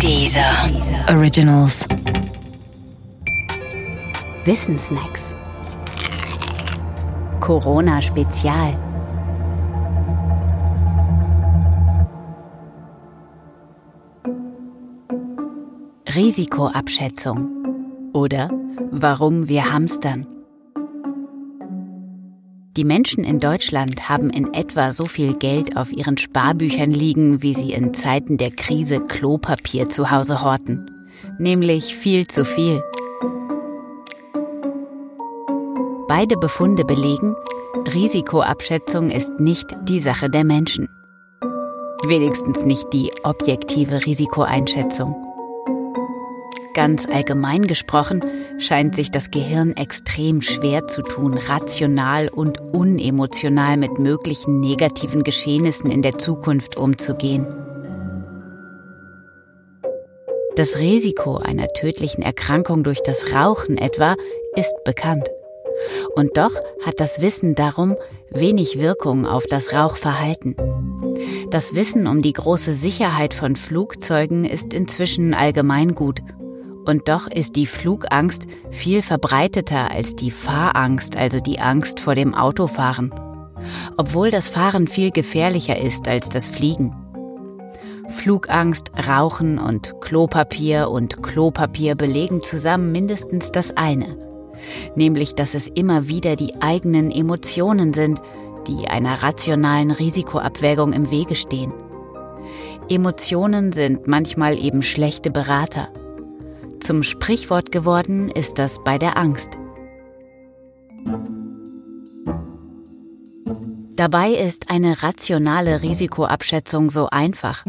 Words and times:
Dieser 0.00 0.70
Originals. 1.08 1.86
Wissensnacks. 4.44 5.32
Corona 7.40 8.02
Spezial. 8.02 8.76
Risikoabschätzung 16.14 18.10
oder 18.12 18.50
warum 18.90 19.48
wir 19.48 19.72
hamstern. 19.72 20.33
Die 22.76 22.84
Menschen 22.84 23.22
in 23.22 23.38
Deutschland 23.38 24.08
haben 24.08 24.30
in 24.30 24.52
etwa 24.52 24.90
so 24.90 25.04
viel 25.04 25.34
Geld 25.34 25.76
auf 25.76 25.92
ihren 25.92 26.16
Sparbüchern 26.16 26.90
liegen, 26.90 27.40
wie 27.40 27.54
sie 27.54 27.72
in 27.72 27.94
Zeiten 27.94 28.36
der 28.36 28.50
Krise 28.50 28.98
Klopapier 28.98 29.88
zu 29.88 30.10
Hause 30.10 30.42
horten. 30.42 30.90
Nämlich 31.38 31.94
viel 31.94 32.26
zu 32.26 32.44
viel. 32.44 32.82
Beide 36.08 36.36
Befunde 36.36 36.84
belegen, 36.84 37.36
Risikoabschätzung 37.94 39.10
ist 39.10 39.38
nicht 39.38 39.68
die 39.84 40.00
Sache 40.00 40.28
der 40.28 40.42
Menschen. 40.42 40.88
Wenigstens 42.06 42.64
nicht 42.64 42.92
die 42.92 43.12
objektive 43.22 44.04
Risikoeinschätzung. 44.04 45.23
Ganz 46.74 47.06
allgemein 47.06 47.68
gesprochen 47.68 48.24
scheint 48.58 48.96
sich 48.96 49.12
das 49.12 49.30
Gehirn 49.30 49.76
extrem 49.76 50.42
schwer 50.42 50.88
zu 50.88 51.02
tun, 51.02 51.38
rational 51.38 52.28
und 52.28 52.60
unemotional 52.60 53.76
mit 53.76 54.00
möglichen 54.00 54.58
negativen 54.58 55.22
Geschehnissen 55.22 55.88
in 55.88 56.02
der 56.02 56.18
Zukunft 56.18 56.76
umzugehen. 56.76 57.46
Das 60.56 60.76
Risiko 60.76 61.36
einer 61.36 61.68
tödlichen 61.68 62.22
Erkrankung 62.22 62.82
durch 62.82 63.02
das 63.02 63.32
Rauchen 63.32 63.78
etwa 63.78 64.16
ist 64.56 64.74
bekannt. 64.84 65.30
Und 66.16 66.36
doch 66.36 66.52
hat 66.84 66.98
das 66.98 67.20
Wissen 67.20 67.54
darum 67.54 67.96
wenig 68.30 68.80
Wirkung 68.80 69.26
auf 69.26 69.44
das 69.46 69.72
Rauchverhalten. 69.72 70.56
Das 71.50 71.74
Wissen 71.74 72.08
um 72.08 72.20
die 72.20 72.32
große 72.32 72.74
Sicherheit 72.74 73.32
von 73.32 73.54
Flugzeugen 73.54 74.44
ist 74.44 74.74
inzwischen 74.74 75.34
allgemeingut 75.34 76.20
und 76.86 77.08
doch 77.08 77.26
ist 77.26 77.56
die 77.56 77.66
Flugangst 77.66 78.46
viel 78.70 79.02
verbreiteter 79.02 79.90
als 79.90 80.16
die 80.16 80.30
Fahrangst, 80.30 81.16
also 81.16 81.40
die 81.40 81.60
Angst 81.60 82.00
vor 82.00 82.14
dem 82.14 82.34
Autofahren. 82.34 83.12
Obwohl 83.96 84.30
das 84.30 84.48
Fahren 84.48 84.86
viel 84.86 85.10
gefährlicher 85.10 85.80
ist 85.80 86.08
als 86.08 86.28
das 86.28 86.48
Fliegen. 86.48 86.94
Flugangst, 88.08 88.92
Rauchen 89.08 89.58
und 89.58 90.00
Klopapier 90.00 90.90
und 90.90 91.22
Klopapier 91.22 91.94
belegen 91.94 92.42
zusammen 92.42 92.92
mindestens 92.92 93.50
das 93.50 93.76
eine, 93.76 94.16
nämlich 94.94 95.34
dass 95.34 95.54
es 95.54 95.68
immer 95.68 96.06
wieder 96.06 96.36
die 96.36 96.60
eigenen 96.60 97.10
Emotionen 97.10 97.94
sind, 97.94 98.20
die 98.68 98.88
einer 98.88 99.22
rationalen 99.22 99.90
Risikoabwägung 99.90 100.92
im 100.92 101.10
Wege 101.10 101.34
stehen. 101.34 101.72
Emotionen 102.88 103.72
sind 103.72 104.06
manchmal 104.06 104.58
eben 104.58 104.82
schlechte 104.82 105.30
Berater. 105.30 105.88
Zum 106.84 107.02
Sprichwort 107.02 107.72
geworden 107.72 108.28
ist 108.28 108.58
das 108.58 108.84
bei 108.84 108.98
der 108.98 109.16
Angst. 109.16 109.56
Dabei 113.96 114.32
ist 114.32 114.68
eine 114.68 115.02
rationale 115.02 115.80
Risikoabschätzung 115.80 116.90
so 116.90 117.08
einfach. 117.08 117.64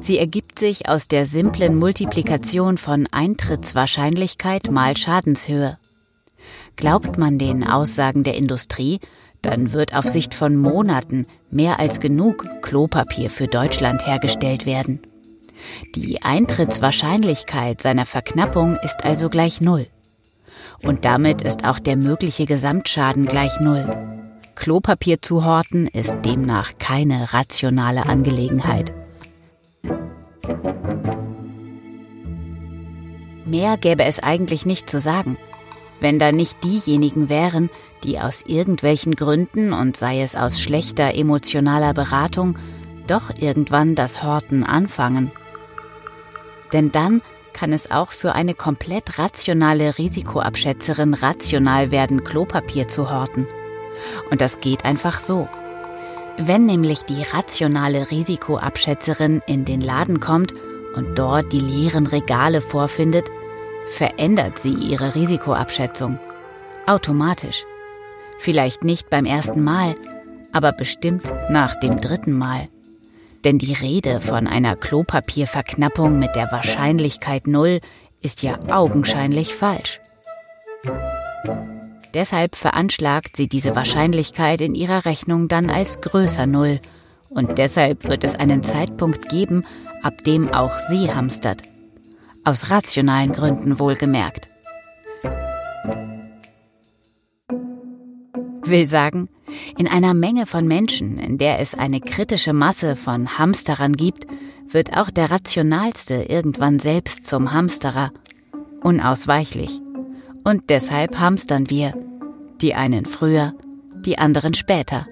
Sie 0.00 0.18
ergibt 0.18 0.58
sich 0.58 0.88
aus 0.88 1.06
der 1.06 1.26
simplen 1.26 1.76
Multiplikation 1.76 2.78
von 2.78 3.06
Eintrittswahrscheinlichkeit 3.12 4.72
mal 4.72 4.96
Schadenshöhe. 4.96 5.78
Glaubt 6.74 7.18
man 7.18 7.38
den 7.38 7.62
Aussagen 7.62 8.24
der 8.24 8.34
Industrie, 8.34 8.98
dann 9.42 9.72
wird 9.72 9.94
auf 9.94 10.08
Sicht 10.08 10.34
von 10.34 10.56
Monaten 10.56 11.26
mehr 11.52 11.78
als 11.78 12.00
genug 12.00 12.44
Klopapier 12.60 13.30
für 13.30 13.46
Deutschland 13.46 14.04
hergestellt 14.04 14.66
werden. 14.66 15.00
Die 15.94 16.22
Eintrittswahrscheinlichkeit 16.22 17.82
seiner 17.82 18.06
Verknappung 18.06 18.76
ist 18.82 19.04
also 19.04 19.28
gleich 19.28 19.60
Null. 19.60 19.86
Und 20.82 21.04
damit 21.04 21.42
ist 21.42 21.64
auch 21.64 21.78
der 21.78 21.96
mögliche 21.96 22.46
Gesamtschaden 22.46 23.26
gleich 23.26 23.60
Null. 23.60 23.86
Klopapier 24.54 25.22
zu 25.22 25.44
horten 25.44 25.86
ist 25.86 26.18
demnach 26.24 26.72
keine 26.78 27.32
rationale 27.32 28.06
Angelegenheit. 28.06 28.92
Mehr 33.44 33.76
gäbe 33.76 34.04
es 34.04 34.18
eigentlich 34.18 34.66
nicht 34.66 34.88
zu 34.88 34.98
sagen, 34.98 35.36
wenn 36.00 36.18
da 36.18 36.32
nicht 36.32 36.64
diejenigen 36.64 37.28
wären, 37.28 37.70
die 38.02 38.18
aus 38.18 38.42
irgendwelchen 38.46 39.14
Gründen 39.14 39.72
und 39.72 39.96
sei 39.96 40.22
es 40.22 40.34
aus 40.34 40.60
schlechter 40.60 41.14
emotionaler 41.14 41.94
Beratung 41.94 42.58
doch 43.06 43.30
irgendwann 43.38 43.94
das 43.94 44.22
Horten 44.22 44.64
anfangen. 44.64 45.30
Denn 46.72 46.92
dann 46.92 47.22
kann 47.52 47.72
es 47.72 47.90
auch 47.90 48.12
für 48.12 48.34
eine 48.34 48.54
komplett 48.54 49.18
rationale 49.18 49.98
Risikoabschätzerin 49.98 51.14
rational 51.14 51.90
werden, 51.90 52.24
Klopapier 52.24 52.88
zu 52.88 53.10
horten. 53.10 53.46
Und 54.30 54.40
das 54.40 54.60
geht 54.60 54.84
einfach 54.84 55.20
so. 55.20 55.48
Wenn 56.38 56.64
nämlich 56.64 57.02
die 57.02 57.22
rationale 57.22 58.10
Risikoabschätzerin 58.10 59.42
in 59.46 59.64
den 59.64 59.82
Laden 59.82 60.18
kommt 60.18 60.54
und 60.94 61.18
dort 61.18 61.52
die 61.52 61.60
leeren 61.60 62.06
Regale 62.06 62.62
vorfindet, 62.62 63.30
verändert 63.88 64.58
sie 64.58 64.74
ihre 64.74 65.14
Risikoabschätzung. 65.14 66.18
Automatisch. 66.86 67.64
Vielleicht 68.38 68.82
nicht 68.82 69.10
beim 69.10 69.26
ersten 69.26 69.62
Mal, 69.62 69.94
aber 70.52 70.72
bestimmt 70.72 71.30
nach 71.50 71.78
dem 71.78 72.00
dritten 72.00 72.32
Mal. 72.32 72.68
Denn 73.44 73.58
die 73.58 73.72
Rede 73.72 74.20
von 74.20 74.46
einer 74.46 74.76
Klopapierverknappung 74.76 76.18
mit 76.18 76.34
der 76.36 76.52
Wahrscheinlichkeit 76.52 77.46
Null 77.46 77.80
ist 78.20 78.42
ja 78.42 78.58
augenscheinlich 78.68 79.54
falsch. 79.54 80.00
Deshalb 82.14 82.56
veranschlagt 82.56 83.36
sie 83.36 83.48
diese 83.48 83.74
Wahrscheinlichkeit 83.74 84.60
in 84.60 84.74
ihrer 84.74 85.06
Rechnung 85.06 85.48
dann 85.48 85.70
als 85.70 86.00
größer 86.00 86.46
Null. 86.46 86.80
Und 87.30 87.58
deshalb 87.58 88.04
wird 88.04 88.24
es 88.24 88.36
einen 88.36 88.62
Zeitpunkt 88.62 89.30
geben, 89.30 89.64
ab 90.02 90.22
dem 90.24 90.52
auch 90.52 90.78
sie 90.78 91.12
hamstert. 91.12 91.62
Aus 92.44 92.70
rationalen 92.70 93.32
Gründen 93.32 93.78
wohlgemerkt. 93.78 94.48
Will 98.64 98.86
sagen, 98.86 99.28
in 99.78 99.88
einer 99.88 100.14
Menge 100.14 100.46
von 100.46 100.66
Menschen, 100.66 101.18
in 101.18 101.38
der 101.38 101.60
es 101.60 101.74
eine 101.74 102.00
kritische 102.00 102.52
Masse 102.52 102.96
von 102.96 103.38
Hamsterern 103.38 103.94
gibt, 103.94 104.26
wird 104.66 104.96
auch 104.96 105.10
der 105.10 105.30
Rationalste 105.30 106.26
irgendwann 106.28 106.78
selbst 106.78 107.26
zum 107.26 107.52
Hamsterer. 107.52 108.12
Unausweichlich. 108.82 109.80
Und 110.44 110.70
deshalb 110.70 111.18
hamstern 111.18 111.70
wir. 111.70 111.94
Die 112.60 112.74
einen 112.74 113.06
früher, 113.06 113.54
die 114.04 114.18
anderen 114.18 114.54
später. 114.54 115.06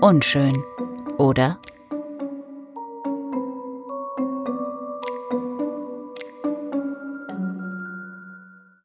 Unschön, 0.00 0.54
oder? 1.18 1.58